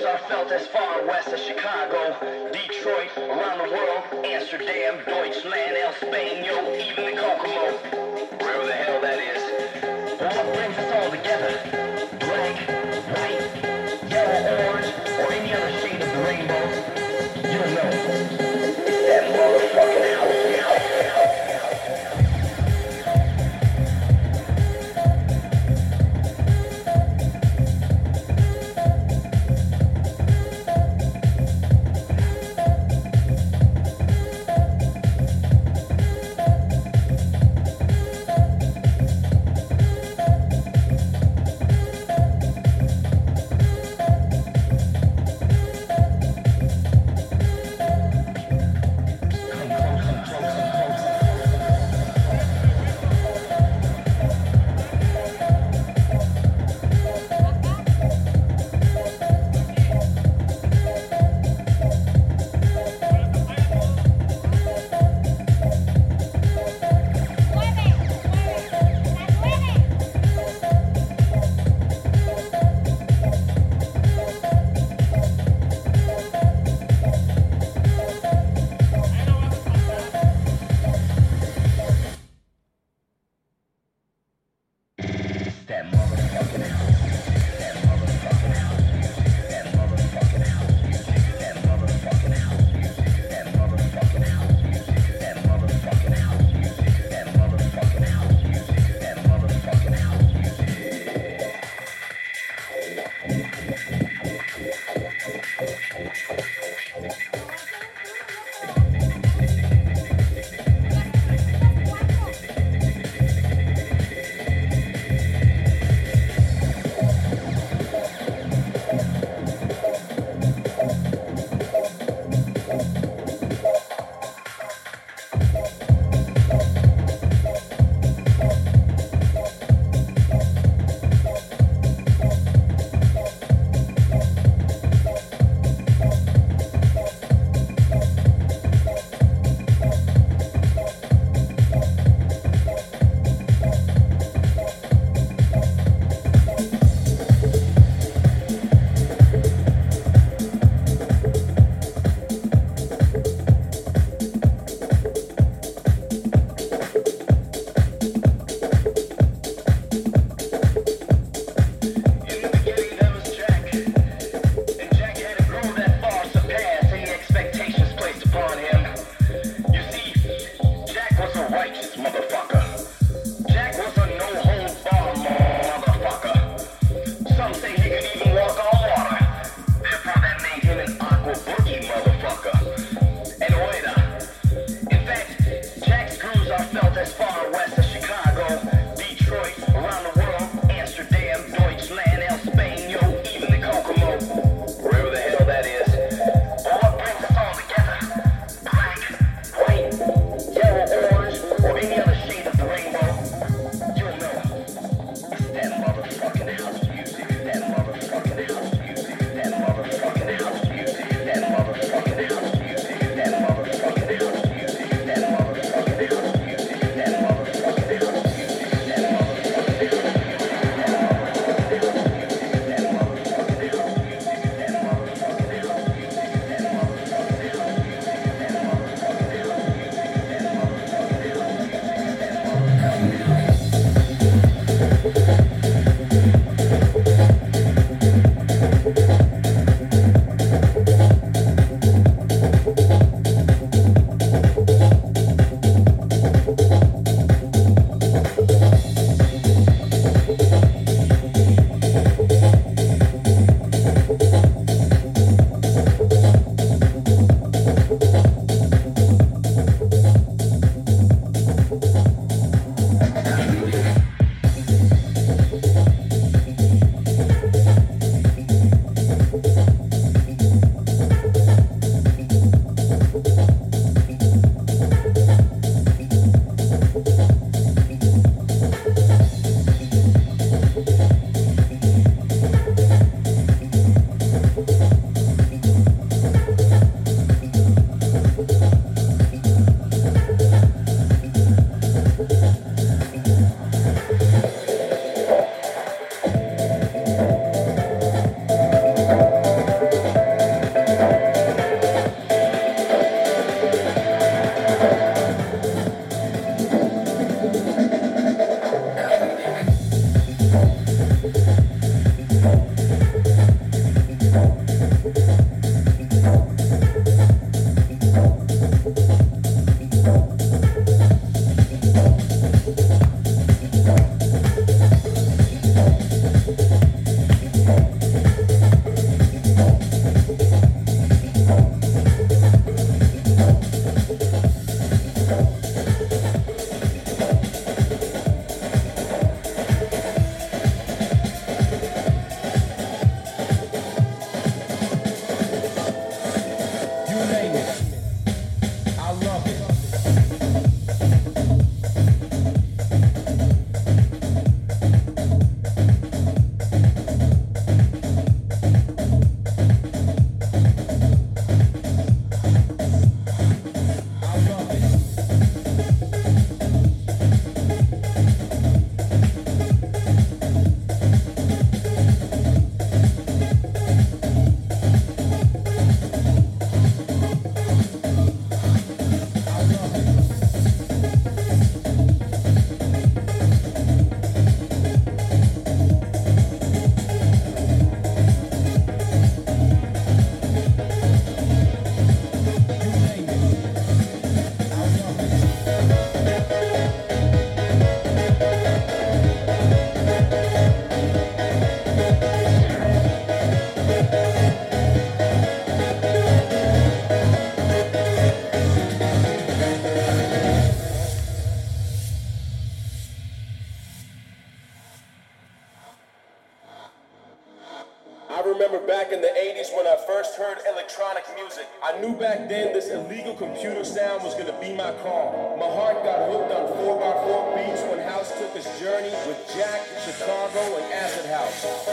times 0.00 0.22
I 0.22 0.28
felt 0.28 0.52
as 0.52 0.66
far 0.68 1.06
west 1.06 1.28
as 1.28 1.40
Chicago, 1.40 2.50
Detroit, 2.52 3.10
around 3.16 3.58
the 3.58 3.74
world, 3.74 4.24
Amsterdam, 4.24 4.98
Deutschland, 5.06 5.76
El 5.76 5.92
Spano, 5.94 6.74
even 6.74 7.04
the 7.04 7.20
Kokomo, 7.20 7.76
wherever 8.38 8.66
the 8.66 8.72
hell 8.72 9.00
that 9.00 9.18
is. 9.18 10.20
What 10.20 10.54
brings 10.54 10.76
us 10.78 11.04
all 11.04 11.10
together? 11.10 12.18
Black 12.18 12.79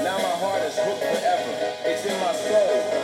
Now 0.03 0.17
my 0.17 0.35
heart 0.37 0.61
is 0.63 0.77
hooked 0.77 1.01
forever. 1.01 1.73
It's 1.85 2.05
in 2.05 2.19
my 2.19 2.33
soul. 2.33 2.96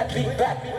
that, 0.00 0.14
beat 0.14 0.38
that. 0.38 0.69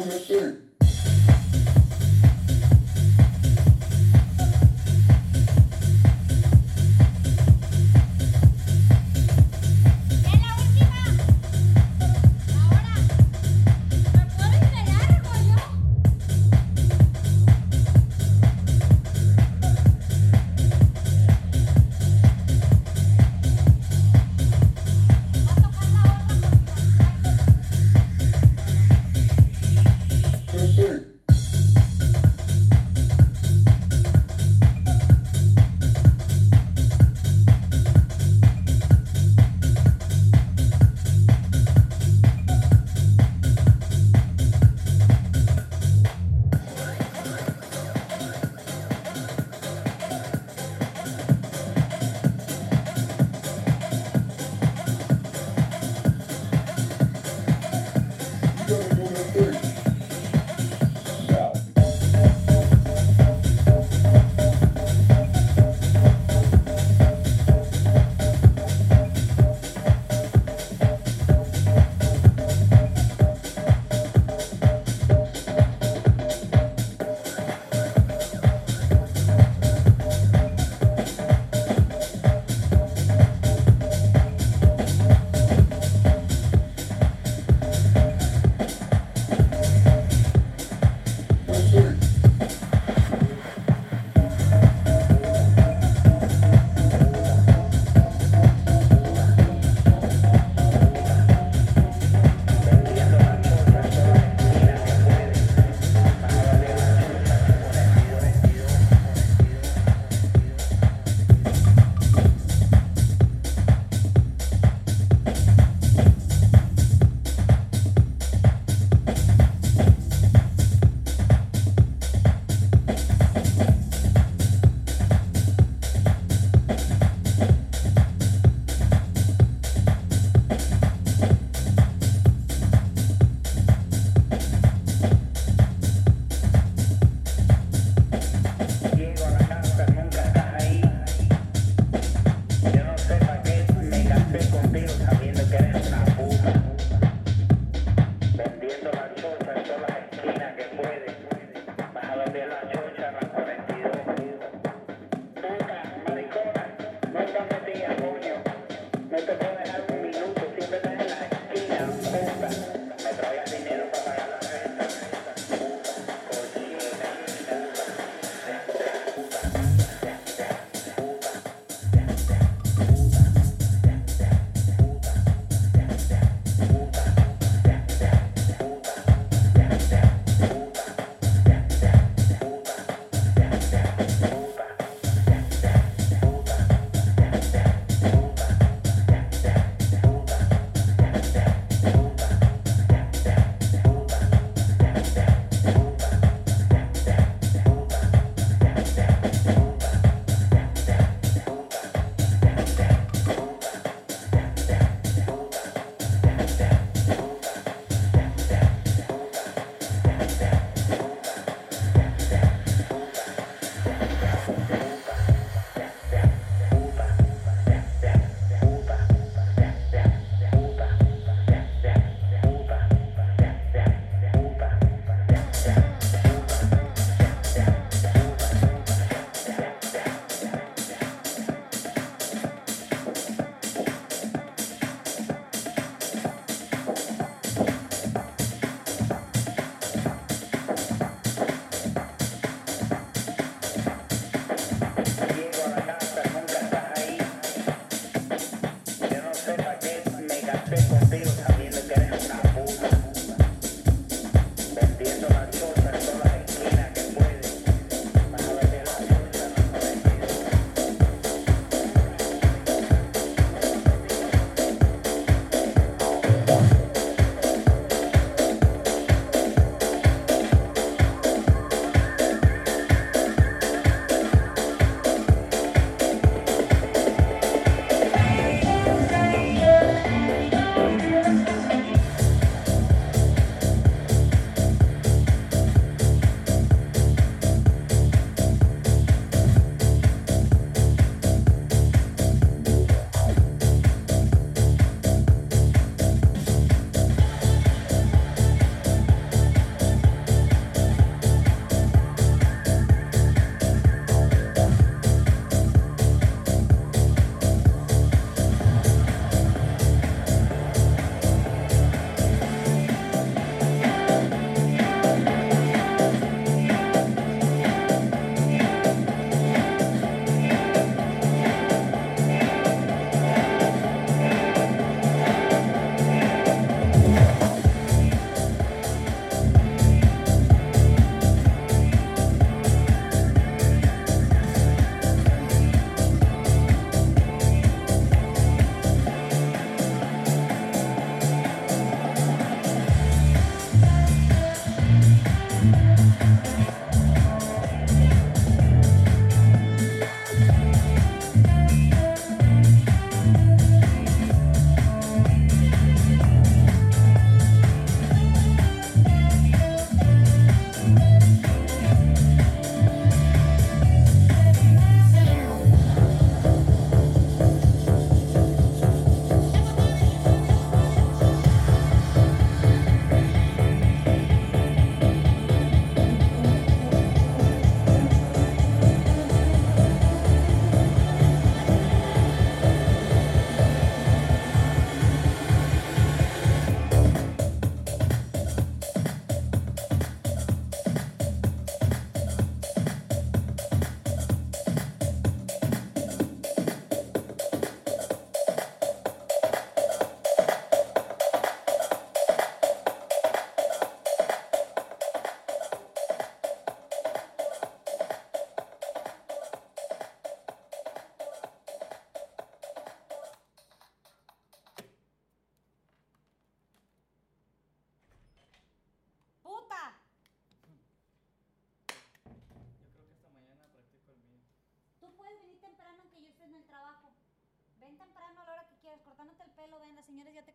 And. 0.00 0.67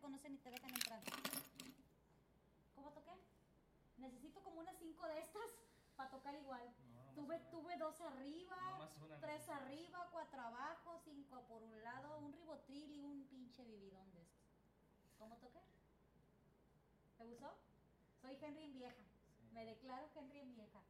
Conocen 0.04 0.34
y 0.34 0.38
te 0.38 0.50
dejan 0.50 0.70
entrar. 0.70 1.02
¿Cómo 2.74 2.92
toqué? 2.92 3.16
Necesito 3.96 4.42
como 4.42 4.60
unas 4.60 4.76
cinco 4.78 5.06
de 5.06 5.18
estas 5.18 5.48
para 5.96 6.10
tocar 6.10 6.34
igual. 6.34 6.74
No, 6.94 7.14
tuve, 7.14 7.38
tuve 7.50 7.78
dos 7.78 7.98
arriba, 8.02 8.90
una 9.02 9.18
tres 9.18 9.48
arriba, 9.48 10.08
cuatro 10.12 10.42
abajo, 10.42 11.00
cinco 11.06 11.40
por 11.48 11.62
un 11.62 11.82
lado, 11.82 12.18
un 12.18 12.34
ribotril 12.34 12.90
y 12.92 13.00
un 13.00 13.24
pinche 13.28 13.64
vividón 13.64 14.12
de 14.12 14.20
estos. 14.20 14.44
¿Cómo 15.18 15.38
toqué? 15.38 15.62
¿Te 17.16 17.24
gustó? 17.24 17.56
Soy 18.20 18.36
Henry 18.42 18.64
en 18.64 18.74
vieja. 18.74 19.02
Sí. 19.38 19.48
Me 19.54 19.64
declaro 19.64 20.06
Henry 20.14 20.40
en 20.40 20.54
vieja. 20.54 20.82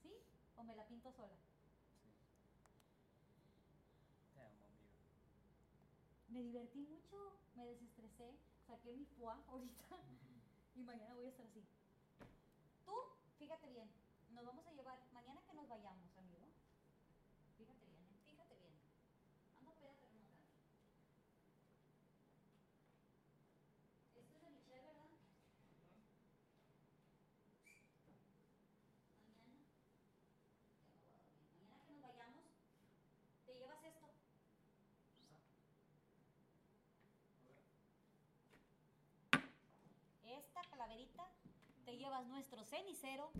¿Sí? 0.00 0.14
¿O 0.56 0.62
me 0.62 0.74
la 0.74 0.86
pinto 0.86 1.12
sola? 1.12 1.36
Sí. 2.00 2.08
Te 4.34 4.40
amo, 4.40 4.64
amigo. 4.64 4.88
Me 6.38 6.44
divertí 6.44 6.78
mucho, 6.78 7.16
me 7.56 7.66
desestresé, 7.66 8.30
saqué 8.64 8.92
mi 8.92 9.04
foie 9.06 9.34
ahorita 9.50 9.98
y 10.76 10.82
mañana 10.84 11.14
voy 11.14 11.26
a 11.26 11.30
estar 11.30 11.44
así. 11.44 11.64
Tú, 12.84 12.92
fíjate 13.40 13.68
bien, 13.70 13.90
nos 14.30 14.44
vamos 14.44 14.64
a 14.68 14.70
llevar, 14.70 15.02
mañana 15.12 15.42
que 15.42 15.54
nos 15.54 15.66
vayamos, 15.66 16.16
amigo. 16.16 16.46
Fíjate 17.56 17.86
bien, 17.86 18.04
¿eh? 18.06 18.20
fíjate 18.30 18.54
bien. 18.54 18.70
Ando 19.56 19.72
peda, 19.80 19.96
pero 20.00 20.12
no 20.14 20.28
tanto. 20.28 20.46
Esto 24.14 24.36
es 24.36 24.42
de 24.42 24.50
Michelle, 24.50 24.86
¿verdad? 24.86 25.10
Mañana. 25.74 26.04
Ya 29.10 29.18
me 29.18 29.26
voy 29.26 29.34
a 29.34 29.38
dormir. 29.42 29.66
Mañana 31.58 31.84
que 31.84 31.92
nos 31.94 32.02
vayamos, 32.02 32.44
te 33.44 33.54
llevas 33.58 33.82
esto. 33.82 34.06
Esta 40.28 40.60
calaverita 40.70 41.24
te 41.88 41.96
llevas 41.96 42.26
nuestro 42.26 42.62
cenicero 42.66 43.30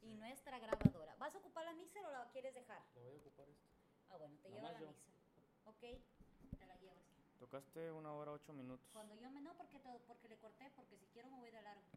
y 0.00 0.12
nuestra 0.14 0.58
grabadora. 0.58 1.14
¿Vas 1.20 1.32
a 1.36 1.38
ocupar 1.38 1.64
la 1.64 1.72
mixer 1.72 2.04
o 2.04 2.10
la 2.10 2.28
quieres 2.32 2.52
dejar? 2.52 2.82
Le 2.96 3.00
voy 3.00 3.12
a 3.14 3.16
ocupar 3.18 3.48
esto. 3.48 3.68
Ah, 4.10 4.16
bueno, 4.16 4.36
te 4.42 4.48
más 4.50 4.72
la 4.72 4.80
yo. 4.80 4.86
mixer. 4.88 5.14
Ok, 5.66 5.80
te 6.58 6.66
la 6.66 6.74
llevas. 6.78 7.04
Tocaste 7.38 7.92
una 7.92 8.12
hora 8.12 8.32
ocho 8.32 8.52
minutos. 8.52 8.84
Cuando 8.92 9.14
yo 9.14 9.30
me 9.30 9.40
no, 9.40 9.54
porque, 9.56 9.78
te- 9.78 10.00
porque 10.08 10.28
le 10.28 10.36
corté, 10.38 10.68
porque 10.74 10.96
si 10.96 11.06
quiero 11.12 11.30
me 11.30 11.38
voy 11.38 11.52
de 11.52 11.62
largo. 11.62 11.84